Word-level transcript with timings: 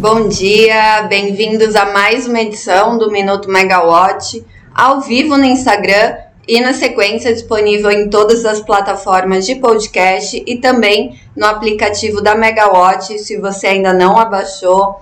Bom 0.00 0.28
dia, 0.28 1.02
bem-vindos 1.08 1.74
a 1.74 1.86
mais 1.86 2.28
uma 2.28 2.40
edição 2.40 2.96
do 2.96 3.10
Minuto 3.10 3.50
Megawatt, 3.50 4.44
ao 4.72 5.00
vivo 5.00 5.36
no 5.36 5.44
Instagram 5.44 6.14
e 6.46 6.60
na 6.60 6.72
sequência 6.72 7.34
disponível 7.34 7.90
em 7.90 8.08
todas 8.08 8.44
as 8.44 8.60
plataformas 8.60 9.44
de 9.44 9.56
podcast 9.56 10.40
e 10.46 10.58
também 10.58 11.18
no 11.34 11.44
aplicativo 11.44 12.22
da 12.22 12.36
Megawatt. 12.36 13.18
Se 13.18 13.40
você 13.40 13.66
ainda 13.66 13.92
não 13.92 14.16
abaixou, 14.16 15.00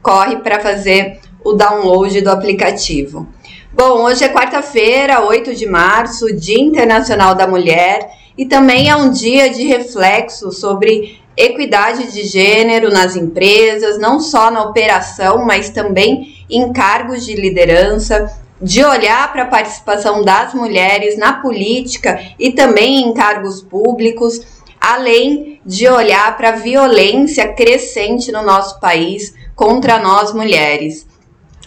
corre 0.00 0.38
para 0.38 0.60
fazer 0.60 1.20
o 1.44 1.52
download 1.52 2.18
do 2.22 2.30
aplicativo. 2.30 3.28
Bom, 3.70 4.02
hoje 4.04 4.24
é 4.24 4.30
quarta-feira, 4.30 5.26
8 5.26 5.54
de 5.54 5.66
março, 5.66 6.34
Dia 6.34 6.58
Internacional 6.58 7.34
da 7.34 7.46
Mulher, 7.46 8.08
e 8.36 8.46
também 8.46 8.88
é 8.88 8.96
um 8.96 9.10
dia 9.10 9.50
de 9.50 9.64
reflexo 9.66 10.50
sobre 10.50 11.20
equidade 11.38 12.12
de 12.12 12.24
gênero 12.24 12.90
nas 12.90 13.14
empresas, 13.14 13.96
não 13.96 14.18
só 14.18 14.50
na 14.50 14.64
operação, 14.64 15.44
mas 15.46 15.70
também 15.70 16.44
em 16.50 16.72
cargos 16.72 17.24
de 17.24 17.36
liderança, 17.36 18.28
de 18.60 18.84
olhar 18.84 19.32
para 19.32 19.44
a 19.44 19.46
participação 19.46 20.24
das 20.24 20.52
mulheres 20.52 21.16
na 21.16 21.34
política 21.34 22.20
e 22.40 22.50
também 22.50 23.02
em 23.02 23.14
cargos 23.14 23.62
públicos, 23.62 24.40
além 24.80 25.60
de 25.64 25.86
olhar 25.88 26.36
para 26.36 26.48
a 26.48 26.56
violência 26.56 27.52
crescente 27.52 28.32
no 28.32 28.42
nosso 28.42 28.80
país 28.80 29.32
contra 29.54 29.98
nós 30.00 30.34
mulheres. 30.34 31.06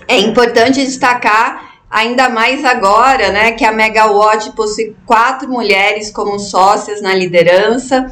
É 0.06 0.18
importante 0.20 0.84
destacar 0.84 1.72
ainda 1.90 2.28
mais 2.28 2.66
agora, 2.66 3.32
né, 3.32 3.52
que 3.54 3.64
a 3.64 3.72
Megawatt 3.72 4.52
possui 4.52 4.96
quatro 5.06 5.48
mulheres 5.50 6.10
como 6.12 6.40
sócias 6.40 7.02
na 7.02 7.14
liderança 7.14 8.12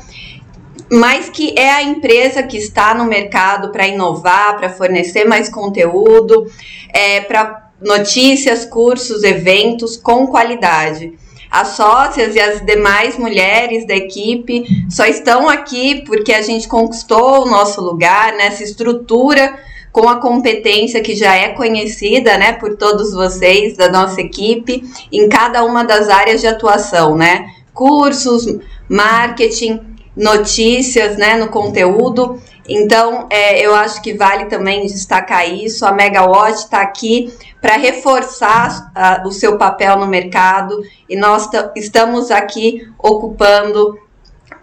mas 0.92 1.30
que 1.30 1.54
é 1.58 1.72
a 1.72 1.84
empresa 1.84 2.44
que 2.44 2.58
está 2.58 2.94
no 2.94 3.06
mercado 3.06 3.72
para 3.72 3.88
inovar, 3.88 4.58
para 4.58 4.70
fornecer 4.70 5.26
mais 5.26 5.50
conteúdo, 5.50 6.50
é, 6.94 7.22
para 7.22 7.70
notícias, 7.82 8.66
cursos, 8.66 9.24
eventos 9.24 9.96
com 9.96 10.28
qualidade. 10.28 11.14
As 11.50 11.70
sócias 11.70 12.36
e 12.36 12.40
as 12.40 12.64
demais 12.64 13.18
mulheres 13.18 13.88
da 13.88 13.96
equipe 13.96 14.66
só 14.90 15.06
estão 15.06 15.50
aqui 15.50 16.04
porque 16.06 16.32
a 16.32 16.42
gente 16.42 16.68
conquistou 16.68 17.44
o 17.44 17.50
nosso 17.50 17.82
lugar 17.82 18.34
nessa 18.34 18.64
estrutura 18.64 19.58
com 19.92 20.08
a 20.08 20.18
competência 20.18 21.02
que 21.02 21.16
já 21.16 21.36
é 21.36 21.50
conhecida, 21.50 22.38
né, 22.38 22.54
por 22.54 22.78
todos 22.78 23.12
vocês 23.12 23.76
da 23.76 23.90
nossa 23.90 24.22
equipe 24.22 24.84
em 25.12 25.28
cada 25.28 25.64
uma 25.64 25.84
das 25.84 26.08
áreas 26.10 26.42
de 26.42 26.48
atuação, 26.48 27.16
né? 27.16 27.48
Cursos, 27.74 28.46
marketing, 28.88 29.82
notícias, 30.20 31.18
né, 31.18 31.38
no 31.38 31.48
conteúdo. 31.48 32.40
Então, 32.68 33.28
é, 33.32 33.66
eu 33.66 33.74
acho 33.74 34.02
que 34.02 34.14
vale 34.14 34.46
também 34.46 34.86
destacar 34.86 35.50
isso. 35.50 35.86
A 35.86 35.92
Megawatt 35.92 36.60
está 36.60 36.82
aqui 36.82 37.34
para 37.60 37.78
reforçar 37.78 38.92
uh, 38.96 39.28
o 39.28 39.32
seu 39.32 39.58
papel 39.58 39.98
no 39.98 40.06
mercado 40.06 40.84
e 41.10 41.16
nós 41.16 41.50
estamos 41.76 42.30
aqui 42.30 42.88
ocupando 43.00 43.98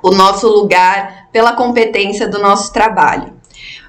o 0.02 0.10
nosso 0.12 0.46
lugar 0.46 1.26
pela 1.32 1.54
competência 1.54 2.28
do 2.28 2.38
nosso 2.38 2.72
trabalho. 2.72 3.35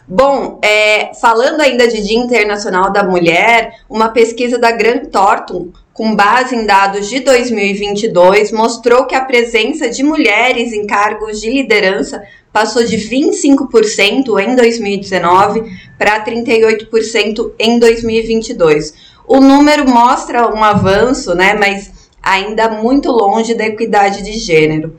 Bom, 0.10 0.58
é, 0.64 1.14
falando 1.16 1.60
ainda 1.60 1.86
de 1.86 2.02
Dia 2.02 2.18
Internacional 2.18 2.94
da 2.94 3.04
Mulher, 3.04 3.82
uma 3.90 4.08
pesquisa 4.08 4.58
da 4.58 4.72
Grant 4.72 5.08
Thornton, 5.08 5.68
com 5.92 6.16
base 6.16 6.56
em 6.56 6.66
dados 6.66 7.10
de 7.10 7.20
2022, 7.20 8.54
mostrou 8.54 9.06
que 9.06 9.14
a 9.14 9.26
presença 9.26 9.90
de 9.90 10.04
mulheres 10.04 10.72
em 10.72 10.88
cargos 10.88 11.42
de 11.42 11.52
liderança 11.52 12.24
passou 12.54 12.86
de 12.86 12.96
25% 12.96 14.40
em 14.40 14.56
2019 14.56 15.78
para 15.98 16.24
38% 16.24 17.52
em 17.60 17.78
2022. 17.78 18.94
O 19.28 19.42
número 19.42 19.90
mostra 19.90 20.48
um 20.48 20.64
avanço, 20.64 21.36
né, 21.36 21.54
mas 21.54 21.92
ainda 22.24 22.70
muito 22.70 23.12
longe 23.12 23.54
da 23.54 23.66
equidade 23.66 24.24
de 24.24 24.40
gênero. 24.40 24.96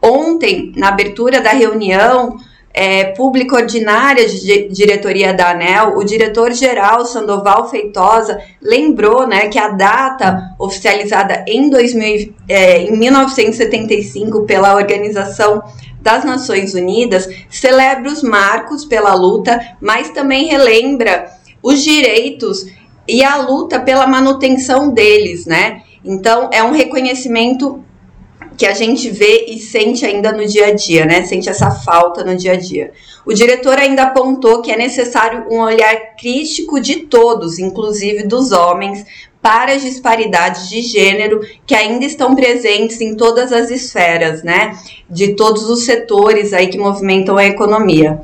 Ontem, 0.00 0.72
na 0.76 0.88
abertura 0.88 1.40
da 1.40 1.50
reunião, 1.50 2.36
é, 2.74 3.04
pública 3.04 3.56
ordinária 3.56 4.26
de 4.26 4.68
diretoria 4.68 5.34
da 5.34 5.50
ANEL, 5.50 5.96
o 5.96 6.04
diretor-geral 6.04 7.04
Sandoval 7.04 7.68
Feitosa 7.68 8.40
lembrou 8.60 9.26
né, 9.26 9.48
que 9.48 9.58
a 9.58 9.68
data 9.68 10.54
oficializada 10.58 11.44
em, 11.46 11.68
2000, 11.68 12.34
é, 12.48 12.82
em 12.84 12.96
1975 12.96 14.44
pela 14.44 14.74
Organização 14.74 15.62
das 16.00 16.24
Nações 16.24 16.74
Unidas 16.74 17.28
celebra 17.50 18.10
os 18.10 18.22
marcos 18.22 18.84
pela 18.84 19.14
luta, 19.14 19.60
mas 19.80 20.10
também 20.10 20.46
relembra 20.46 21.30
os 21.62 21.82
direitos 21.82 22.66
e 23.06 23.22
a 23.22 23.36
luta 23.36 23.78
pela 23.80 24.06
manutenção 24.06 24.90
deles, 24.90 25.46
né? 25.46 25.82
Então 26.04 26.50
é 26.52 26.62
um 26.62 26.72
reconhecimento 26.72 27.84
que 28.56 28.66
a 28.66 28.74
gente 28.74 29.10
vê 29.10 29.46
e 29.48 29.58
sente 29.58 30.04
ainda 30.04 30.32
no 30.32 30.46
dia 30.46 30.66
a 30.66 30.72
dia, 30.72 31.04
né? 31.04 31.24
Sente 31.24 31.48
essa 31.48 31.70
falta 31.70 32.24
no 32.24 32.36
dia 32.36 32.52
a 32.52 32.56
dia. 32.56 32.92
O 33.24 33.32
diretor 33.32 33.78
ainda 33.78 34.04
apontou 34.04 34.62
que 34.62 34.70
é 34.70 34.76
necessário 34.76 35.46
um 35.50 35.60
olhar 35.60 36.16
crítico 36.16 36.80
de 36.80 37.00
todos, 37.00 37.58
inclusive 37.58 38.24
dos 38.24 38.52
homens, 38.52 39.04
para 39.40 39.72
as 39.72 39.82
disparidades 39.82 40.68
de 40.68 40.82
gênero 40.82 41.40
que 41.66 41.74
ainda 41.74 42.04
estão 42.04 42.34
presentes 42.34 43.00
em 43.00 43.16
todas 43.16 43.52
as 43.52 43.70
esferas, 43.70 44.42
né? 44.42 44.78
De 45.10 45.34
todos 45.34 45.68
os 45.68 45.84
setores 45.84 46.52
aí 46.52 46.68
que 46.68 46.78
movimentam 46.78 47.36
a 47.36 47.44
economia. 47.44 48.20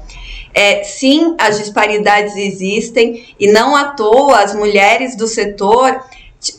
É, 0.55 0.83
sim, 0.83 1.35
as 1.39 1.59
disparidades 1.59 2.37
existem 2.37 3.35
e 3.39 3.51
não 3.51 3.77
à 3.77 3.91
toa 3.91 4.41
as 4.41 4.55
mulheres 4.55 5.17
do 5.17 5.27
setor 5.27 6.01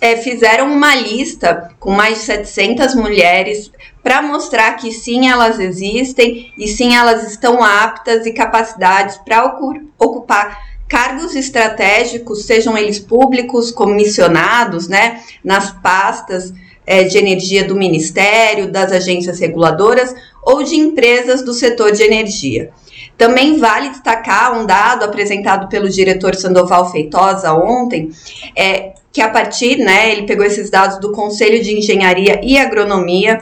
é, 0.01 0.17
fizeram 0.17 0.71
uma 0.71 0.95
lista 0.95 1.71
com 1.79 1.91
mais 1.91 2.19
de 2.19 2.25
700 2.25 2.95
mulheres 2.95 3.71
para 4.03 4.21
mostrar 4.21 4.73
que 4.73 4.91
sim, 4.91 5.29
elas 5.29 5.59
existem 5.59 6.53
e 6.57 6.67
sim, 6.67 6.95
elas 6.95 7.29
estão 7.29 7.63
aptas 7.63 8.25
e 8.25 8.33
capacidades 8.33 9.17
para 9.17 9.57
ocupar 9.97 10.69
cargos 10.87 11.35
estratégicos, 11.35 12.45
sejam 12.45 12.75
eles 12.77 12.99
públicos, 12.99 13.71
comissionados, 13.71 14.87
né, 14.87 15.21
nas 15.43 15.71
pastas 15.71 16.51
é, 16.85 17.03
de 17.03 17.17
energia 17.19 17.63
do 17.63 17.75
Ministério, 17.75 18.71
das 18.71 18.91
agências 18.91 19.39
reguladoras 19.39 20.15
ou 20.41 20.63
de 20.63 20.75
empresas 20.75 21.43
do 21.43 21.53
setor 21.53 21.91
de 21.91 22.01
energia. 22.01 22.71
Também 23.15 23.59
vale 23.59 23.89
destacar 23.89 24.57
um 24.57 24.65
dado 24.65 25.03
apresentado 25.03 25.67
pelo 25.69 25.87
diretor 25.89 26.33
Sandoval 26.35 26.89
Feitosa 26.91 27.53
ontem, 27.53 28.09
é, 28.55 28.93
que 29.11 29.21
a 29.21 29.29
partir, 29.29 29.77
né, 29.77 30.11
ele 30.11 30.23
pegou 30.23 30.45
esses 30.45 30.69
dados 30.69 30.99
do 30.99 31.11
Conselho 31.11 31.63
de 31.63 31.77
Engenharia 31.77 32.39
e 32.43 32.57
Agronomia, 32.57 33.41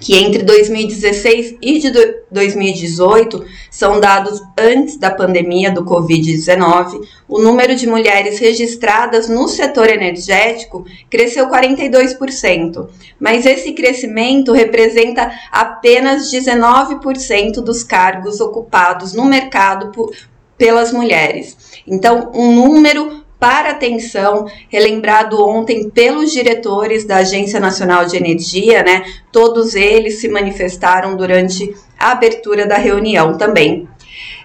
que 0.00 0.16
entre 0.16 0.42
2016 0.42 1.56
e 1.60 1.78
de 1.78 1.90
2018 2.30 3.44
são 3.70 4.00
dados 4.00 4.40
antes 4.56 4.96
da 4.96 5.10
pandemia 5.10 5.72
do 5.72 5.84
Covid-19, 5.84 7.00
o 7.28 7.40
número 7.40 7.74
de 7.74 7.86
mulheres 7.86 8.38
registradas 8.38 9.28
no 9.28 9.48
setor 9.48 9.88
energético 9.88 10.84
cresceu 11.10 11.48
42%, 11.48 12.88
mas 13.18 13.44
esse 13.44 13.72
crescimento 13.72 14.52
representa 14.52 15.32
apenas 15.50 16.30
19% 16.32 17.54
dos 17.54 17.82
cargos 17.82 18.40
ocupados 18.40 19.12
no 19.12 19.24
mercado 19.24 19.90
por, 19.90 20.12
pelas 20.56 20.92
mulheres. 20.92 21.56
Então, 21.86 22.30
um 22.34 22.52
número 22.54 23.24
para 23.38 23.70
atenção, 23.70 24.46
relembrado 24.68 25.42
ontem 25.44 25.88
pelos 25.90 26.32
diretores 26.32 27.04
da 27.04 27.18
Agência 27.18 27.60
Nacional 27.60 28.04
de 28.04 28.16
Energia, 28.16 28.82
né? 28.82 29.04
Todos 29.30 29.74
eles 29.74 30.20
se 30.20 30.28
manifestaram 30.28 31.16
durante 31.16 31.74
a 31.98 32.12
abertura 32.12 32.66
da 32.66 32.76
reunião 32.76 33.36
também. 33.38 33.88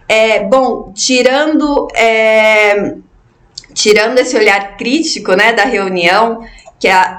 É, 0.08 0.44
bom, 0.44 0.92
tirando, 0.94 1.88
é, 1.96 2.96
tirando 3.74 4.20
esse 4.20 4.36
olhar 4.36 4.78
crítico 4.78 5.34
né, 5.34 5.54
da 5.54 5.64
reunião, 5.64 6.42
que 6.80 6.88
é 6.88 7.18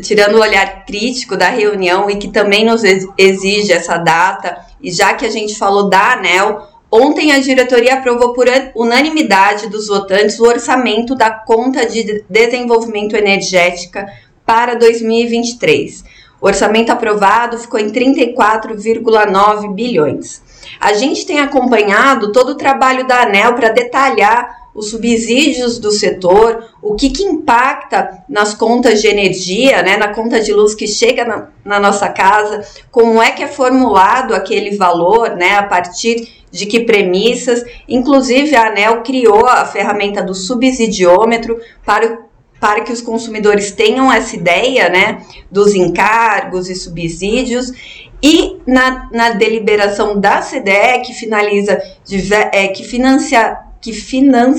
tirando 0.00 0.36
o 0.36 0.40
olhar 0.40 0.86
crítico 0.86 1.36
da 1.36 1.48
reunião 1.48 2.08
e 2.08 2.16
que 2.16 2.28
também 2.28 2.64
nos 2.64 2.82
exige 3.18 3.72
essa 3.72 3.98
data, 3.98 4.58
e 4.80 4.90
já 4.90 5.12
que 5.14 5.26
a 5.26 5.30
gente 5.30 5.56
falou 5.58 5.90
da 5.90 6.14
ANEL, 6.14 6.66
Ontem, 6.94 7.32
a 7.32 7.38
diretoria 7.38 7.94
aprovou 7.94 8.34
por 8.34 8.46
unanimidade 8.74 9.66
dos 9.70 9.86
votantes 9.86 10.38
o 10.38 10.46
orçamento 10.46 11.14
da 11.14 11.30
Conta 11.30 11.86
de 11.86 12.22
Desenvolvimento 12.28 13.16
Energética 13.16 14.06
para 14.44 14.74
2023. 14.74 16.04
O 16.38 16.46
orçamento 16.46 16.92
aprovado 16.92 17.56
ficou 17.56 17.80
em 17.80 17.88
34,9 17.90 19.72
bilhões. 19.72 20.42
A 20.78 20.92
gente 20.92 21.24
tem 21.24 21.40
acompanhado 21.40 22.30
todo 22.30 22.50
o 22.50 22.56
trabalho 22.56 23.06
da 23.06 23.22
ANEL 23.22 23.54
para 23.54 23.70
detalhar 23.70 24.61
os 24.74 24.90
subsídios 24.90 25.78
do 25.78 25.90
setor, 25.90 26.70
o 26.80 26.94
que, 26.94 27.10
que 27.10 27.22
impacta 27.22 28.24
nas 28.28 28.54
contas 28.54 29.00
de 29.00 29.08
energia, 29.08 29.82
né, 29.82 29.96
na 29.96 30.08
conta 30.08 30.40
de 30.40 30.52
luz 30.52 30.74
que 30.74 30.86
chega 30.86 31.24
na, 31.24 31.48
na 31.64 31.78
nossa 31.78 32.08
casa, 32.08 32.64
como 32.90 33.22
é 33.22 33.30
que 33.30 33.42
é 33.42 33.48
formulado 33.48 34.34
aquele 34.34 34.76
valor, 34.76 35.36
né, 35.36 35.56
a 35.56 35.62
partir 35.64 36.42
de 36.50 36.66
que 36.66 36.80
premissas. 36.80 37.64
Inclusive, 37.88 38.54
a 38.54 38.68
ANEL 38.68 39.02
criou 39.02 39.46
a 39.46 39.64
ferramenta 39.64 40.22
do 40.22 40.34
subsidiômetro 40.34 41.58
para 41.84 42.30
para 42.62 42.82
que 42.82 42.92
os 42.92 43.00
consumidores 43.00 43.72
tenham 43.72 44.12
essa 44.12 44.36
ideia 44.36 44.88
né, 44.88 45.26
dos 45.50 45.74
encargos 45.74 46.70
e 46.70 46.76
subsídios. 46.76 47.72
E 48.22 48.60
na, 48.64 49.10
na 49.10 49.30
deliberação 49.30 50.20
da 50.20 50.40
CDE, 50.40 51.00
que 51.04 51.12
finaliza, 51.12 51.82
é, 52.52 52.68
que 52.68 52.84
financia, 52.84 53.58
que, 53.82 53.92
finan, 53.92 54.54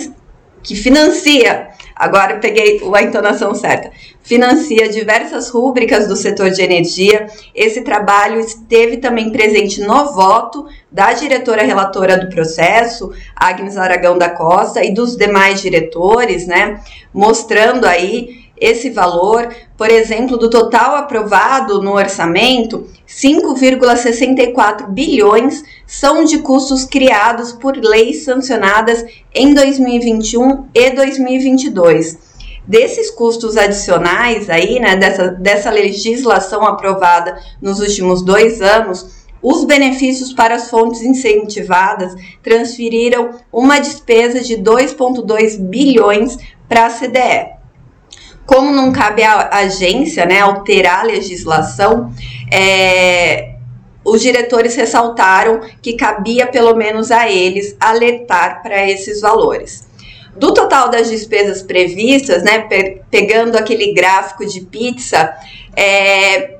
que 0.61 0.75
financia 0.75 1.73
Agora 1.95 2.39
peguei 2.39 2.81
a 2.93 3.01
entonação 3.03 3.53
certa. 3.53 3.91
Financia 4.21 4.89
diversas 4.89 5.49
rúbricas 5.49 6.07
do 6.07 6.15
setor 6.15 6.49
de 6.49 6.61
energia. 6.61 7.27
Esse 7.53 7.81
trabalho 7.81 8.39
esteve 8.39 8.97
também 8.97 9.29
presente 9.31 9.81
no 9.81 10.11
voto 10.11 10.65
da 10.91 11.13
diretora 11.13 11.63
relatora 11.63 12.17
do 12.17 12.29
processo, 12.29 13.11
Agnes 13.35 13.77
Aragão 13.77 14.17
da 14.17 14.29
Costa, 14.29 14.83
e 14.83 14.93
dos 14.93 15.15
demais 15.15 15.61
diretores, 15.61 16.47
né? 16.47 16.81
Mostrando 17.13 17.85
aí 17.85 18.42
esse 18.55 18.89
valor, 18.89 19.49
por 19.77 19.89
exemplo, 19.89 20.37
do 20.37 20.49
total 20.49 20.95
aprovado 20.95 21.81
no 21.81 21.93
orçamento, 21.93 22.87
5,64 23.07 24.89
bilhões 24.89 25.63
são 25.87 26.23
de 26.23 26.39
custos 26.39 26.85
criados 26.85 27.51
por 27.51 27.75
leis 27.75 28.23
sancionadas 28.23 29.03
em 29.33 29.53
2021 29.53 30.67
e 30.73 30.91
2022. 30.91 32.33
Desses 32.65 33.11
custos 33.11 33.57
adicionais 33.57 34.49
aí, 34.49 34.79
né, 34.79 34.95
dessa, 34.95 35.27
dessa 35.29 35.69
legislação 35.69 36.63
aprovada 36.63 37.37
nos 37.61 37.79
últimos 37.79 38.23
dois 38.23 38.61
anos, 38.61 39.23
os 39.41 39.65
benefícios 39.65 40.31
para 40.31 40.55
as 40.55 40.69
fontes 40.69 41.01
incentivadas 41.01 42.15
transferiram 42.41 43.31
uma 43.51 43.79
despesa 43.79 44.39
de 44.39 44.55
2,2 44.55 45.59
bilhões 45.59 46.37
para 46.69 46.85
a 46.85 46.89
CDE. 46.89 47.62
Como 48.45 48.71
não 48.71 48.91
cabe 48.91 49.23
à 49.23 49.49
agência 49.51 50.25
né, 50.25 50.41
alterar 50.41 51.01
a 51.01 51.03
legislação, 51.03 52.13
é, 52.51 53.53
os 54.03 54.21
diretores 54.21 54.75
ressaltaram 54.75 55.61
que 55.81 55.93
cabia 55.93 56.45
pelo 56.47 56.75
menos 56.75 57.09
a 57.09 57.29
eles 57.29 57.75
alertar 57.79 58.61
para 58.61 58.89
esses 58.89 59.21
valores. 59.21 59.87
Do 60.35 60.53
total 60.53 60.89
das 60.89 61.09
despesas 61.09 61.61
previstas, 61.61 62.43
né, 62.43 62.59
pe 62.59 63.01
pegando 63.09 63.55
aquele 63.55 63.93
gráfico 63.93 64.45
de 64.45 64.61
pizza, 64.61 65.33
é, 65.75 66.57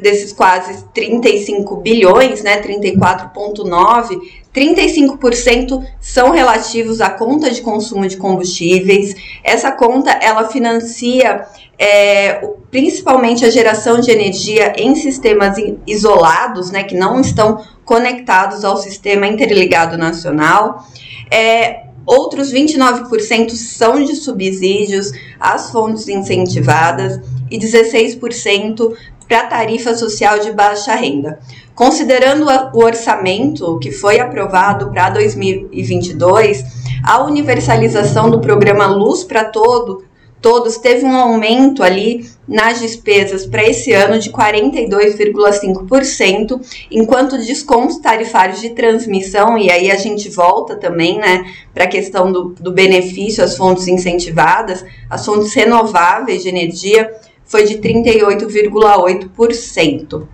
desses 0.00 0.32
quase 0.32 0.84
35 0.92 1.76
bilhões, 1.76 2.42
né, 2.42 2.60
34,9, 2.60 4.18
35% 4.52 5.84
são 6.00 6.30
relativos 6.30 7.00
à 7.00 7.10
conta 7.10 7.50
de 7.50 7.60
consumo 7.60 8.06
de 8.08 8.16
combustíveis. 8.16 9.14
Essa 9.44 9.70
conta 9.70 10.10
ela 10.10 10.48
financia 10.48 11.46
é, 11.78 12.48
principalmente 12.70 13.44
a 13.44 13.50
geração 13.50 14.00
de 14.00 14.10
energia 14.10 14.72
em 14.76 14.96
sistemas 14.96 15.56
isolados, 15.86 16.70
né, 16.70 16.82
que 16.82 16.96
não 16.96 17.20
estão 17.20 17.64
conectados 17.84 18.64
ao 18.64 18.76
sistema 18.76 19.26
interligado 19.26 19.96
nacional. 19.96 20.84
É, 21.30 21.84
outros 22.04 22.52
29% 22.52 23.50
são 23.50 24.02
de 24.02 24.16
subsídios 24.16 25.12
às 25.38 25.70
fontes 25.70 26.08
incentivadas 26.08 27.20
e 27.50 27.58
16% 27.58 28.94
para 29.28 29.44
tarifa 29.44 29.94
social 29.94 30.38
de 30.38 30.50
baixa 30.50 30.94
renda. 30.94 31.38
Considerando 31.74 32.46
o 32.72 32.82
orçamento 32.82 33.78
que 33.78 33.92
foi 33.92 34.18
aprovado 34.18 34.90
para 34.90 35.10
2022, 35.10 36.64
a 37.04 37.22
universalização 37.22 38.30
do 38.30 38.40
programa 38.40 38.86
Luz 38.86 39.22
para 39.22 39.44
Todo, 39.44 40.08
Todos 40.40 40.78
teve 40.78 41.04
um 41.04 41.16
aumento 41.16 41.82
ali 41.82 42.24
nas 42.46 42.78
despesas 42.80 43.44
para 43.44 43.64
esse 43.64 43.92
ano 43.92 44.20
de 44.20 44.30
42,5%, 44.30 46.60
enquanto 46.90 47.36
descontos 47.38 47.98
tarifários 47.98 48.60
de 48.60 48.70
transmissão, 48.70 49.58
e 49.58 49.68
aí 49.70 49.90
a 49.90 49.96
gente 49.96 50.30
volta 50.30 50.76
também 50.76 51.18
né, 51.18 51.44
para 51.74 51.82
a 51.84 51.88
questão 51.88 52.30
do, 52.30 52.54
do 52.60 52.70
benefício 52.70 53.42
às 53.42 53.56
fontes 53.56 53.88
incentivadas, 53.88 54.84
as 55.10 55.26
fontes 55.26 55.52
renováveis 55.52 56.44
de 56.44 56.48
energia, 56.48 57.10
foi 57.48 57.64
de 57.64 57.78
38,8%. 57.78 60.28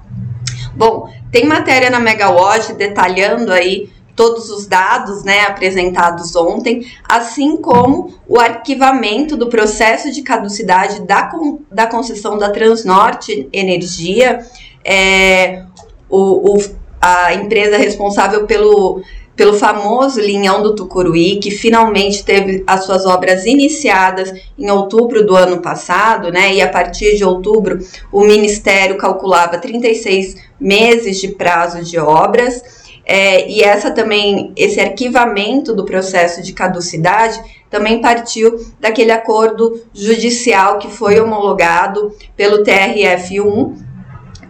Bom, 0.77 1.09
tem 1.31 1.47
matéria 1.47 1.89
na 1.89 2.01
Megawatt 2.01 2.75
detalhando 2.75 3.53
aí 3.53 3.89
todos 4.17 4.51
os 4.51 4.67
dados 4.67 5.23
né, 5.25 5.43
apresentados 5.43 6.35
ontem, 6.37 6.87
assim 7.09 7.57
como 7.57 8.15
o 8.29 8.39
arquivamento 8.39 9.37
do 9.37 9.49
processo 9.49 10.13
de 10.13 10.23
caducidade 10.23 11.03
da, 11.03 11.33
da 11.71 11.87
concessão 11.87 12.39
da 12.39 12.51
Transnorte 12.51 13.49
Energia, 13.53 14.41
é, 14.85 15.65
o, 16.09 16.55
o, 16.55 16.59
a 17.01 17.35
empresa 17.35 17.77
responsável 17.77 18.47
pelo 18.47 19.03
pelo 19.37 19.55
famoso 19.55 20.21
linhão 20.21 20.63
do 20.63 20.75
Tucuruí, 20.75 21.41
que 21.41 21.51
finalmente 21.51 22.25
teve 22.25 22.63
as 22.67 22.85
suas 22.85 23.05
obras 23.05 23.45
iniciadas 23.45 24.33
em 24.59 24.71
outubro 24.71 25.27
do 25.27 25.35
ano 25.35 25.61
passado, 25.61 26.31
né? 26.31 26.55
E 26.55 26.63
a 26.63 26.69
partir 26.69 27.17
de 27.17 27.25
outubro 27.25 27.79
o 28.13 28.21
Ministério 28.25 28.97
calculava 28.97 29.59
36 29.59 30.37
meses 30.59 31.21
de 31.21 31.29
prazo 31.29 31.83
de 31.83 31.99
obras. 31.99 32.85
É, 33.07 33.47
e 33.51 33.63
essa 33.63 33.91
também, 33.91 34.53
esse 34.57 34.81
arquivamento 34.81 35.75
do 35.75 35.85
processo 35.85 36.41
de 36.43 36.55
caducidade 36.55 37.39
também 37.69 38.01
partiu 38.01 38.65
daquele 38.81 39.11
acordo 39.11 39.83
judicial 39.93 40.79
que 40.79 40.89
foi 40.89 41.21
homologado 41.21 42.15
pelo 42.35 42.63
TRF1 42.63 43.85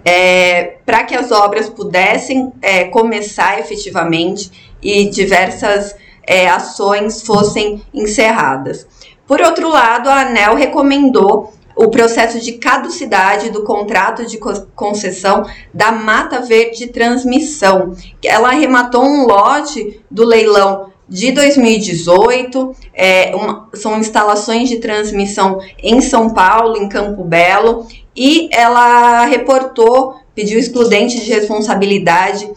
é, 0.04 0.76
para 0.84 1.02
que 1.04 1.14
as 1.14 1.32
obras 1.32 1.69
pudessem 1.70 2.52
é, 2.60 2.84
começar 2.84 3.58
efetivamente 3.58 4.74
e 4.84 5.08
diversas 5.08 5.96
é, 6.26 6.46
ações 6.48 7.22
fossem 7.22 7.82
encerradas. 7.92 8.86
Por 9.26 9.40
outro 9.40 9.69
lado, 9.69 10.08
a 10.08 10.20
ANEL 10.20 10.54
recomendou 10.54 11.52
o 11.76 11.88
processo 11.88 12.38
de 12.38 12.52
caducidade 12.52 13.50
do 13.50 13.64
contrato 13.64 14.25
de 14.26 14.38
concessão 14.76 15.44
da 15.72 15.90
Mata 15.90 16.40
Verde 16.40 16.86
Transmissão. 16.88 17.96
Ela 18.25 18.50
arrematou 18.50 19.02
um 19.02 19.26
lote 19.26 20.00
do 20.10 20.25
leilão 20.25 20.93
de 21.08 21.32
2018, 21.32 22.74
é, 22.94 23.34
uma, 23.34 23.69
são 23.74 23.98
instalações 23.98 24.69
de 24.69 24.76
transmissão 24.76 25.58
em 25.82 26.00
São 26.00 26.31
Paulo, 26.31 26.76
em 26.79 26.88
Campo 26.88 27.24
Belo, 27.24 27.86
e 28.17 28.48
ela 28.53 29.26
reportou, 29.26 30.17
pediu 30.34 30.58
excludente 30.58 31.22
de 31.22 31.31
responsabilidade 31.31 32.50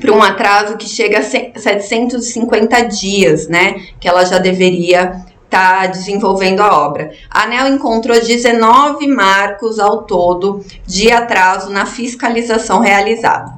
para 0.00 0.12
um 0.12 0.22
atraso 0.22 0.76
que 0.76 0.88
chega 0.88 1.18
a 1.18 1.22
750 1.22 2.82
dias, 2.82 3.48
né? 3.48 3.86
Que 4.00 4.08
ela 4.08 4.24
já 4.24 4.38
deveria 4.38 5.24
tá 5.52 5.86
desenvolvendo 5.86 6.60
a 6.60 6.78
obra. 6.78 7.10
A 7.30 7.42
ANEL 7.42 7.68
encontrou 7.74 8.18
19 8.18 9.06
marcos 9.06 9.78
ao 9.78 10.04
todo 10.04 10.64
de 10.86 11.12
atraso 11.12 11.68
na 11.68 11.84
fiscalização 11.84 12.80
realizada. 12.80 13.52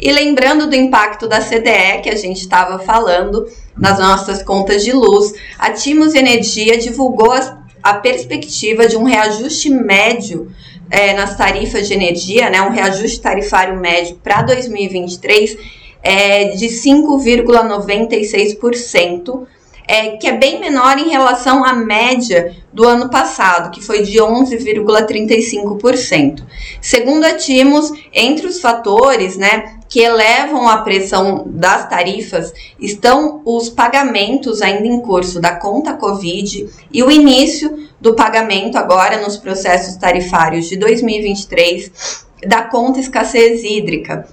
E 0.00 0.10
lembrando 0.10 0.66
do 0.66 0.74
impacto 0.74 1.28
da 1.28 1.40
CDE 1.40 2.00
que 2.02 2.08
a 2.08 2.16
gente 2.16 2.40
estava 2.40 2.78
falando 2.78 3.46
nas 3.76 3.98
nossas 3.98 4.42
contas 4.42 4.82
de 4.82 4.92
luz, 4.92 5.34
a 5.58 5.70
Timos 5.70 6.14
Energia 6.14 6.78
divulgou 6.78 7.32
a, 7.32 7.58
a 7.82 7.94
perspectiva 7.94 8.88
de 8.88 8.96
um 8.96 9.04
reajuste 9.04 9.68
médio 9.68 10.50
é, 10.90 11.14
nas 11.14 11.36
tarifas 11.36 11.86
de 11.88 11.94
energia, 11.94 12.50
né, 12.50 12.60
um 12.62 12.70
reajuste 12.70 13.20
tarifário 13.20 13.78
médio 13.78 14.16
para 14.22 14.42
2023 14.42 15.56
é, 16.02 16.48
de 16.50 16.66
5,96%, 16.66 19.46
é, 19.88 20.16
que 20.16 20.26
é 20.26 20.32
bem 20.32 20.58
menor 20.58 20.98
em 20.98 21.08
relação 21.08 21.64
à 21.64 21.72
média 21.72 22.56
do 22.72 22.84
ano 22.86 23.08
passado, 23.08 23.70
que 23.70 23.80
foi 23.80 24.02
de 24.02 24.18
11,35%. 24.18 26.42
Segundo 26.80 27.24
a 27.24 27.34
Timos, 27.34 27.92
entre 28.12 28.46
os 28.46 28.60
fatores 28.60 29.36
né, 29.36 29.75
que 29.88 30.00
elevam 30.00 30.68
a 30.68 30.78
pressão 30.78 31.44
das 31.46 31.88
tarifas 31.88 32.52
estão 32.78 33.40
os 33.44 33.68
pagamentos 33.68 34.62
ainda 34.62 34.86
em 34.86 35.00
curso 35.00 35.40
da 35.40 35.54
conta 35.54 35.94
Covid 35.94 36.68
e 36.92 37.02
o 37.02 37.10
início 37.10 37.86
do 38.00 38.14
pagamento 38.14 38.76
agora 38.76 39.20
nos 39.20 39.36
processos 39.36 39.96
tarifários 39.96 40.68
de 40.68 40.76
2023 40.76 42.26
da 42.46 42.62
conta 42.62 43.00
escassez 43.00 43.64
hídrica, 43.64 44.26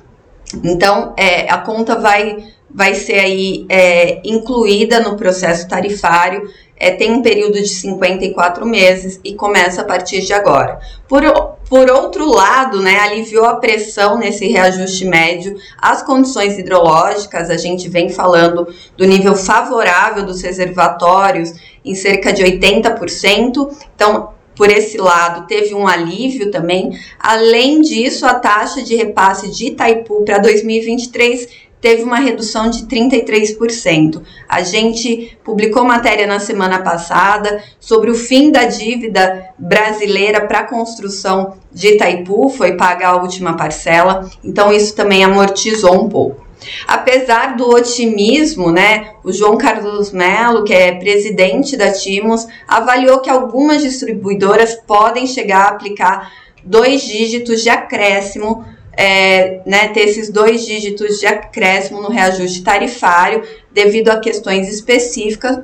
Então, 0.63 1.13
é, 1.17 1.49
a 1.51 1.57
conta 1.59 1.95
vai, 1.95 2.43
vai 2.73 2.95
ser 2.95 3.19
aí 3.19 3.65
é, 3.69 4.19
incluída 4.25 4.99
no 4.99 5.15
processo 5.15 5.67
tarifário, 5.67 6.49
é, 6.75 6.91
tem 6.91 7.11
um 7.11 7.21
período 7.21 7.53
de 7.53 7.67
54 7.67 8.65
meses 8.65 9.19
e 9.23 9.35
começa 9.35 9.81
a 9.81 9.85
partir 9.85 10.21
de 10.21 10.33
agora. 10.33 10.79
Por, 11.07 11.23
por 11.69 11.89
outro 11.89 12.29
lado, 12.29 12.81
né, 12.81 12.99
aliviou 12.99 13.45
a 13.45 13.55
pressão 13.55 14.17
nesse 14.17 14.47
reajuste 14.47 15.05
médio, 15.05 15.55
as 15.77 16.01
condições 16.01 16.57
hidrológicas, 16.57 17.49
a 17.49 17.57
gente 17.57 17.87
vem 17.87 18.09
falando 18.09 18.67
do 18.97 19.05
nível 19.05 19.35
favorável 19.35 20.25
dos 20.25 20.41
reservatórios 20.41 21.53
em 21.85 21.93
cerca 21.93 22.33
de 22.33 22.43
80%, 22.43 23.71
então 23.95 24.33
por 24.55 24.69
esse 24.69 24.97
lado, 24.97 25.47
teve 25.47 25.73
um 25.73 25.87
alívio 25.87 26.51
também. 26.51 26.97
Além 27.19 27.81
disso, 27.81 28.25
a 28.25 28.35
taxa 28.35 28.83
de 28.83 28.95
repasse 28.95 29.49
de 29.49 29.67
Itaipu 29.67 30.23
para 30.23 30.37
2023 30.37 31.47
teve 31.83 32.01
uma 32.01 32.15
redução 32.15 32.69
de 32.69 32.85
33%. 32.85 34.21
A 34.47 34.63
gente 34.63 35.37
publicou 35.43 35.83
matéria 35.83 36.25
na 36.25 36.39
semana 36.39 36.79
passada 36.81 37.61
sobre 37.77 38.09
o 38.09 38.15
fim 38.15 38.53
da 38.53 38.63
dívida 38.63 39.49
brasileira 39.59 40.47
para 40.47 40.59
a 40.59 40.63
construção 40.63 41.57
de 41.69 41.89
Itaipu, 41.89 42.47
foi 42.47 42.77
pagar 42.77 43.09
a 43.09 43.21
última 43.21 43.57
parcela, 43.57 44.29
então 44.41 44.71
isso 44.71 44.95
também 44.95 45.25
amortizou 45.25 46.05
um 46.05 46.07
pouco. 46.07 46.47
Apesar 46.87 47.57
do 47.57 47.67
otimismo, 47.67 48.71
né, 48.71 49.09
o 49.21 49.33
João 49.33 49.57
Carlos 49.57 50.13
Melo, 50.13 50.63
que 50.63 50.73
é 50.73 50.93
presidente 50.93 51.75
da 51.75 51.91
Timos, 51.91 52.47
avaliou 52.65 53.19
que 53.19 53.29
algumas 53.29 53.81
distribuidoras 53.81 54.73
podem 54.73 55.27
chegar 55.27 55.65
a 55.65 55.69
aplicar 55.71 56.31
dois 56.63 57.01
dígitos 57.01 57.61
de 57.61 57.69
acréscimo 57.69 58.63
é, 58.95 59.61
né, 59.65 59.87
ter 59.89 60.01
esses 60.01 60.29
dois 60.29 60.65
dígitos 60.65 61.19
de 61.19 61.25
acréscimo 61.25 62.01
no 62.01 62.09
reajuste 62.09 62.63
tarifário 62.63 63.43
devido 63.71 64.09
a 64.09 64.19
questões 64.19 64.69
específicas 64.69 65.59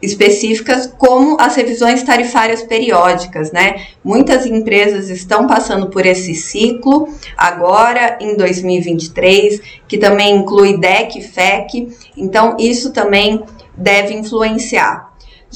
específicas 0.00 0.92
como 0.98 1.36
as 1.40 1.56
revisões 1.56 2.02
tarifárias 2.02 2.62
periódicas, 2.62 3.50
né? 3.50 3.86
Muitas 4.04 4.44
empresas 4.46 5.08
estão 5.08 5.46
passando 5.46 5.88
por 5.88 6.04
esse 6.04 6.34
ciclo 6.34 7.08
agora 7.36 8.18
em 8.20 8.36
2023, 8.36 9.60
que 9.88 9.98
também 9.98 10.36
inclui 10.36 10.78
DEC 10.78 11.22
FEC, 11.22 11.88
então 12.16 12.56
isso 12.58 12.92
também 12.92 13.42
deve 13.76 14.14
influenciar. 14.14 15.05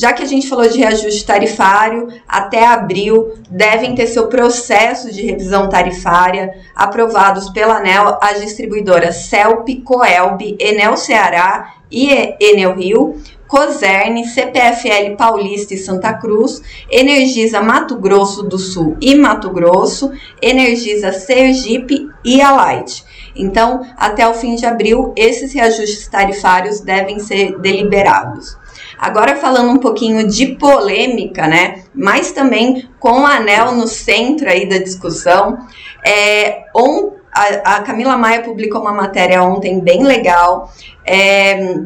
Já 0.00 0.14
que 0.14 0.22
a 0.22 0.26
gente 0.26 0.48
falou 0.48 0.66
de 0.66 0.78
reajuste 0.78 1.26
tarifário, 1.26 2.08
até 2.26 2.64
abril 2.66 3.34
devem 3.50 3.94
ter 3.94 4.06
seu 4.06 4.28
processo 4.28 5.12
de 5.12 5.20
revisão 5.20 5.68
tarifária 5.68 6.54
aprovados 6.74 7.50
pela 7.50 7.76
ANEL 7.76 8.16
as 8.18 8.40
distribuidoras 8.40 9.26
CELP, 9.26 9.82
COELB, 9.84 10.56
Enel 10.58 10.96
Ceará 10.96 11.74
e 11.92 12.34
Enel 12.40 12.76
Rio, 12.76 13.20
Coserne, 13.46 14.26
CPFL 14.26 15.16
Paulista 15.18 15.74
e 15.74 15.76
Santa 15.76 16.14
Cruz, 16.14 16.62
Energisa 16.90 17.60
Mato 17.60 17.96
Grosso 17.96 18.42
do 18.42 18.58
Sul 18.58 18.96
e 19.02 19.14
Mato 19.14 19.50
Grosso, 19.50 20.10
Energisa 20.40 21.12
Sergipe 21.12 22.08
e 22.24 22.40
Alight. 22.40 23.04
Então, 23.36 23.86
até 23.98 24.26
o 24.26 24.32
fim 24.32 24.54
de 24.54 24.64
abril, 24.64 25.12
esses 25.14 25.52
reajustes 25.52 26.08
tarifários 26.08 26.80
devem 26.80 27.18
ser 27.18 27.58
deliberados. 27.58 28.58
Agora 29.00 29.34
falando 29.36 29.70
um 29.70 29.78
pouquinho 29.78 30.28
de 30.28 30.48
polêmica, 30.56 31.46
né? 31.46 31.84
Mas 31.94 32.32
também 32.32 32.86
com 33.00 33.22
o 33.22 33.26
anel 33.26 33.72
no 33.72 33.88
centro 33.88 34.46
aí 34.46 34.68
da 34.68 34.76
discussão. 34.76 35.56
É, 36.04 36.64
on, 36.76 37.12
a, 37.34 37.76
a, 37.76 37.80
Camila 37.80 38.18
Maia 38.18 38.42
publicou 38.42 38.82
uma 38.82 38.92
matéria 38.92 39.42
ontem 39.42 39.80
bem 39.80 40.02
legal 40.02 40.70
é, 41.06 41.76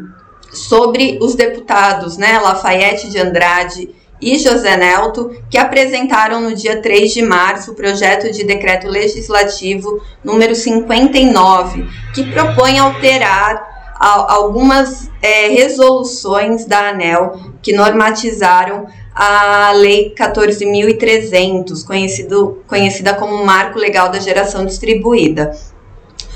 sobre 0.52 1.20
os 1.22 1.36
deputados, 1.36 2.16
né? 2.16 2.40
Lafayette 2.40 3.08
de 3.08 3.20
Andrade 3.20 3.94
e 4.20 4.36
José 4.36 4.76
Nelto, 4.76 5.30
que 5.48 5.56
apresentaram 5.56 6.40
no 6.40 6.52
dia 6.52 6.82
3 6.82 7.12
de 7.12 7.22
março 7.22 7.70
o 7.70 7.74
projeto 7.76 8.32
de 8.32 8.42
decreto 8.42 8.88
legislativo 8.88 10.02
número 10.24 10.56
59, 10.56 11.86
que 12.12 12.24
propõe 12.32 12.78
alterar 12.78 13.73
algumas 14.04 15.10
é, 15.22 15.48
resoluções 15.48 16.66
da 16.66 16.90
ANEL 16.90 17.40
que 17.62 17.72
normatizaram 17.72 18.86
a 19.14 19.72
Lei 19.72 20.12
14.300, 20.14 21.86
conhecido, 21.86 22.62
conhecida 22.66 23.14
como 23.14 23.44
Marco 23.44 23.78
Legal 23.78 24.10
da 24.10 24.18
Geração 24.18 24.66
Distribuída. 24.66 25.56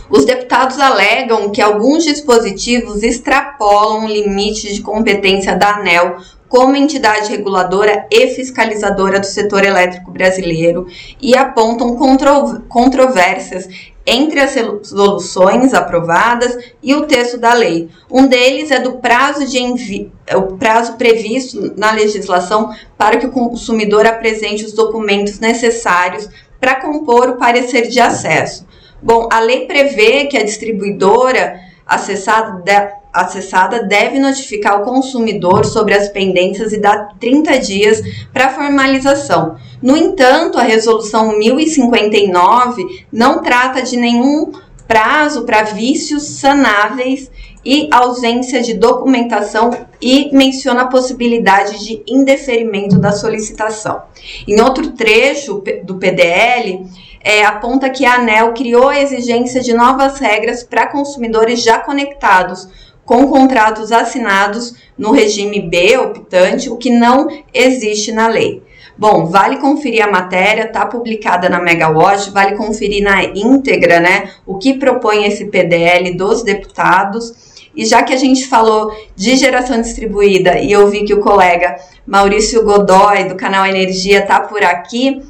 Os 0.08 0.24
deputados 0.24 0.78
alegam 0.78 1.50
que 1.50 1.60
alguns 1.60 2.04
dispositivos 2.04 3.02
extrapolam 3.02 4.06
o 4.06 4.08
limite 4.08 4.72
de 4.72 4.80
competência 4.80 5.54
da 5.54 5.76
ANEL 5.76 6.16
como 6.48 6.74
entidade 6.74 7.30
reguladora 7.30 8.06
e 8.10 8.28
fiscalizadora 8.28 9.20
do 9.20 9.26
setor 9.26 9.64
elétrico 9.64 10.10
brasileiro 10.10 10.86
e 11.20 11.36
apontam 11.36 11.96
contro 11.96 12.62
controvérsias 12.68 13.68
entre 14.06 14.40
as 14.40 14.54
resoluções 14.54 15.74
aprovadas 15.74 16.56
e 16.82 16.94
o 16.94 17.06
texto 17.06 17.36
da 17.36 17.52
lei. 17.52 17.90
Um 18.10 18.26
deles 18.26 18.70
é 18.70 18.80
do 18.80 18.94
prazo 18.94 19.46
de 19.46 19.58
envio, 19.58 20.10
o 20.34 20.56
prazo 20.56 20.94
previsto 20.94 21.74
na 21.76 21.92
legislação 21.92 22.74
para 22.96 23.18
que 23.18 23.26
o 23.26 23.30
consumidor 23.30 24.06
apresente 24.06 24.64
os 24.64 24.72
documentos 24.72 25.38
necessários 25.38 26.26
para 26.58 26.76
compor 26.76 27.28
o 27.28 27.36
parecer 27.36 27.88
de 27.88 28.00
acesso. 28.00 28.66
Bom, 29.02 29.28
a 29.30 29.40
lei 29.40 29.66
prevê 29.66 30.24
que 30.24 30.38
a 30.38 30.44
distribuidora 30.44 31.60
acessada 31.86 32.92
acessada 33.22 33.82
deve 33.82 34.18
notificar 34.18 34.80
o 34.80 34.84
consumidor 34.84 35.64
sobre 35.64 35.94
as 35.94 36.08
pendências 36.08 36.72
e 36.72 36.80
dar 36.80 37.16
30 37.18 37.58
dias 37.58 38.02
para 38.32 38.50
formalização. 38.50 39.56
No 39.82 39.96
entanto, 39.96 40.58
a 40.58 40.62
resolução 40.62 41.38
1059 41.38 43.06
não 43.12 43.42
trata 43.42 43.82
de 43.82 43.96
nenhum 43.96 44.52
prazo 44.86 45.44
para 45.44 45.62
vícios 45.62 46.22
sanáveis 46.22 47.30
e 47.64 47.88
ausência 47.92 48.62
de 48.62 48.74
documentação 48.74 49.70
e 50.00 50.34
menciona 50.34 50.82
a 50.82 50.86
possibilidade 50.86 51.84
de 51.84 52.02
indeferimento 52.06 52.98
da 52.98 53.12
solicitação. 53.12 54.02
Em 54.46 54.58
outro 54.60 54.92
trecho 54.92 55.62
do 55.84 55.96
PDL, 55.96 56.86
é, 57.22 57.44
aponta 57.44 57.90
que 57.90 58.06
a 58.06 58.14
ANEL 58.14 58.54
criou 58.54 58.88
a 58.88 59.00
exigência 59.00 59.60
de 59.60 59.74
novas 59.74 60.18
regras 60.18 60.62
para 60.62 60.86
consumidores 60.86 61.62
já 61.62 61.78
conectados 61.78 62.68
com 63.08 63.26
contratos 63.26 63.90
assinados 63.90 64.74
no 64.98 65.12
regime 65.12 65.62
B, 65.62 65.96
optante, 65.96 66.68
o 66.68 66.76
que 66.76 66.90
não 66.90 67.26
existe 67.54 68.12
na 68.12 68.28
lei. 68.28 68.62
Bom, 68.98 69.24
vale 69.24 69.56
conferir 69.56 70.04
a 70.04 70.10
matéria, 70.10 70.64
está 70.64 70.84
publicada 70.84 71.48
na 71.48 71.58
Megawatt, 71.58 72.30
vale 72.30 72.54
conferir 72.54 73.02
na 73.02 73.24
íntegra, 73.24 73.98
né, 73.98 74.30
o 74.44 74.58
que 74.58 74.74
propõe 74.74 75.24
esse 75.24 75.46
PDL 75.46 76.18
dos 76.18 76.42
deputados. 76.42 77.32
E 77.74 77.86
já 77.86 78.02
que 78.02 78.12
a 78.12 78.18
gente 78.18 78.46
falou 78.46 78.92
de 79.16 79.36
geração 79.36 79.80
distribuída 79.80 80.58
e 80.58 80.70
eu 80.70 80.86
vi 80.88 81.04
que 81.04 81.14
o 81.14 81.20
colega 81.20 81.76
Maurício 82.06 82.62
Godoy, 82.62 83.24
do 83.24 83.36
canal 83.36 83.64
Energia, 83.64 84.18
está 84.18 84.40
por 84.40 84.62
aqui, 84.62 85.22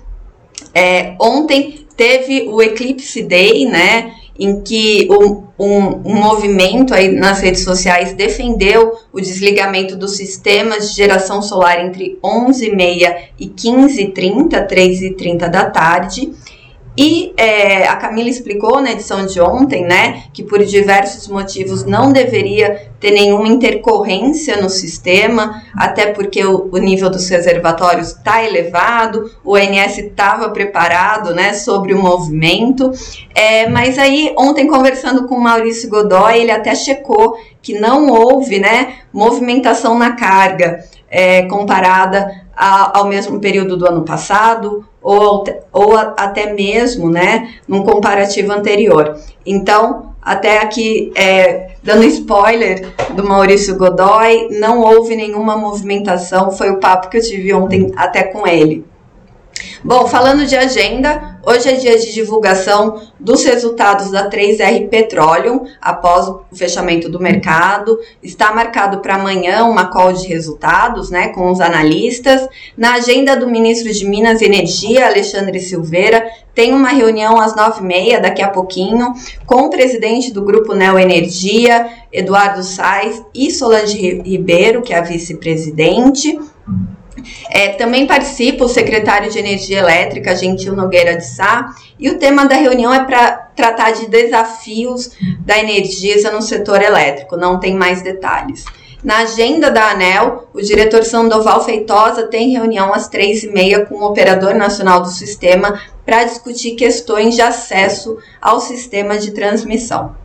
é, 0.74 1.14
ontem 1.20 1.86
teve 1.96 2.48
o 2.48 2.60
Eclipse 2.60 3.22
Day, 3.22 3.66
né? 3.66 4.17
Em 4.38 4.60
que 4.60 5.08
um, 5.10 5.42
um, 5.58 5.86
um, 6.04 6.14
movimento 6.14 6.94
aí 6.94 7.08
nas 7.08 7.40
redes 7.40 7.64
sociais 7.64 8.12
defendeu 8.12 8.96
o 9.12 9.20
desligamento 9.20 9.96
dos 9.96 10.16
sistemas 10.16 10.90
de 10.90 10.96
geração 10.96 11.42
solar 11.42 11.84
entre 11.84 12.18
11h30 12.22 13.16
e 13.38 13.48
15h30, 13.48 14.68
3h30 14.68 15.48
da 15.48 15.68
tarde, 15.68 16.32
e 17.00 17.32
é, 17.36 17.86
a 17.86 17.94
Camila 17.94 18.28
explicou 18.28 18.80
na 18.80 18.90
edição 18.90 19.24
de 19.24 19.40
ontem, 19.40 19.84
né, 19.84 20.24
que 20.32 20.42
por 20.42 20.64
diversos 20.64 21.28
motivos 21.28 21.84
não 21.84 22.10
deveria 22.10 22.90
ter 22.98 23.12
nenhuma 23.12 23.46
intercorrência 23.46 24.60
no 24.60 24.68
sistema, 24.68 25.62
até 25.76 26.06
porque 26.06 26.44
o, 26.44 26.68
o 26.72 26.76
nível 26.78 27.08
dos 27.08 27.28
reservatórios 27.28 28.08
está 28.08 28.42
elevado, 28.42 29.30
o 29.44 29.52
ONS 29.52 29.96
estava 29.96 30.50
preparado, 30.50 31.32
né, 31.32 31.52
sobre 31.52 31.94
o 31.94 32.02
movimento. 32.02 32.90
É, 33.32 33.68
mas 33.68 33.96
aí 33.96 34.34
ontem 34.36 34.66
conversando 34.66 35.28
com 35.28 35.36
o 35.36 35.40
Maurício 35.40 35.88
Godoy, 35.88 36.40
ele 36.40 36.50
até 36.50 36.74
checou 36.74 37.38
que 37.62 37.78
não 37.78 38.08
houve, 38.08 38.58
né, 38.58 38.94
movimentação 39.12 39.96
na 39.96 40.16
carga 40.16 40.84
é, 41.08 41.42
comparada 41.42 42.28
ao 42.56 43.06
mesmo 43.06 43.38
período 43.38 43.76
do 43.76 43.86
ano 43.86 44.02
passado 44.02 44.84
ou, 45.02 45.44
ou 45.72 45.96
até 45.96 46.52
mesmo 46.52 47.10
né, 47.10 47.54
num 47.66 47.82
comparativo 47.82 48.52
anterior. 48.52 49.16
Então, 49.44 50.14
até 50.20 50.58
aqui, 50.58 51.12
é, 51.14 51.70
dando 51.82 52.04
spoiler 52.04 52.92
do 53.14 53.24
Maurício 53.24 53.76
Godoy, 53.76 54.48
não 54.58 54.80
houve 54.80 55.16
nenhuma 55.16 55.56
movimentação, 55.56 56.50
foi 56.50 56.70
o 56.70 56.80
papo 56.80 57.08
que 57.08 57.16
eu 57.16 57.22
tive 57.22 57.54
ontem 57.54 57.92
até 57.96 58.24
com 58.24 58.46
ele. 58.46 58.84
Bom, 59.84 60.08
falando 60.08 60.44
de 60.44 60.56
agenda, 60.56 61.38
hoje 61.46 61.68
é 61.68 61.74
dia 61.74 61.96
de 61.96 62.12
divulgação 62.12 63.00
dos 63.18 63.44
resultados 63.44 64.10
da 64.10 64.28
3R 64.28 64.88
Petroleum 64.88 65.66
após 65.80 66.26
o 66.26 66.42
fechamento 66.52 67.08
do 67.08 67.20
mercado. 67.20 67.96
Está 68.20 68.52
marcado 68.52 68.98
para 68.98 69.14
amanhã 69.14 69.64
uma 69.64 69.86
call 69.86 70.12
de 70.12 70.26
resultados, 70.26 71.10
né, 71.10 71.28
com 71.28 71.48
os 71.52 71.60
analistas. 71.60 72.48
Na 72.76 72.94
agenda 72.94 73.36
do 73.36 73.48
ministro 73.48 73.92
de 73.92 74.04
Minas 74.04 74.40
e 74.40 74.46
Energia, 74.46 75.06
Alexandre 75.06 75.60
Silveira, 75.60 76.26
tem 76.52 76.74
uma 76.74 76.88
reunião 76.88 77.40
às 77.40 77.54
nove 77.54 77.80
e 77.80 77.84
meia, 77.84 78.20
daqui 78.20 78.42
a 78.42 78.48
pouquinho, 78.48 79.12
com 79.46 79.62
o 79.62 79.70
presidente 79.70 80.32
do 80.32 80.42
Grupo 80.42 80.74
Neo 80.74 80.98
Energia, 80.98 81.88
Eduardo 82.12 82.64
Sais, 82.64 83.22
e 83.32 83.48
Solange 83.52 84.22
Ribeiro, 84.22 84.82
que 84.82 84.92
é 84.92 84.98
a 84.98 85.02
vice-presidente. 85.02 86.36
É, 87.50 87.68
também 87.70 88.06
participa 88.06 88.64
o 88.64 88.68
secretário 88.68 89.30
de 89.30 89.38
Energia 89.38 89.78
Elétrica, 89.78 90.36
Gentil 90.36 90.74
Nogueira 90.74 91.16
de 91.16 91.26
Sá, 91.26 91.74
e 91.98 92.10
o 92.10 92.18
tema 92.18 92.46
da 92.46 92.54
reunião 92.54 92.92
é 92.92 93.04
para 93.04 93.32
tratar 93.54 93.92
de 93.92 94.06
desafios 94.08 95.10
da 95.40 95.58
energia 95.58 96.08
no 96.30 96.42
setor 96.42 96.82
elétrico, 96.82 97.36
não 97.36 97.58
tem 97.58 97.74
mais 97.74 98.02
detalhes. 98.02 98.64
Na 99.02 99.18
agenda 99.18 99.70
da 99.70 99.92
ANEL, 99.92 100.48
o 100.52 100.60
diretor 100.60 101.04
Sandoval 101.04 101.64
Feitosa 101.64 102.26
tem 102.26 102.50
reunião 102.50 102.92
às 102.92 103.08
três 103.08 103.44
e 103.44 103.48
meia 103.48 103.86
com 103.86 103.94
o 103.94 104.04
operador 104.04 104.54
nacional 104.54 105.00
do 105.00 105.08
sistema 105.08 105.80
para 106.04 106.24
discutir 106.24 106.74
questões 106.74 107.36
de 107.36 107.40
acesso 107.40 108.18
ao 108.40 108.60
sistema 108.60 109.16
de 109.16 109.30
transmissão. 109.30 110.16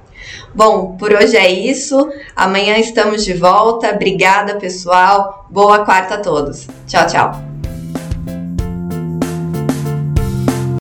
Bom, 0.53 0.97
por 0.97 1.13
hoje 1.13 1.37
é 1.37 1.51
isso. 1.51 2.09
Amanhã 2.35 2.77
estamos 2.77 3.23
de 3.23 3.33
volta. 3.33 3.89
Obrigada, 3.93 4.55
pessoal. 4.55 5.45
Boa 5.49 5.85
quarta 5.85 6.15
a 6.15 6.19
todos. 6.19 6.67
Tchau, 6.87 7.07
tchau. 7.07 7.52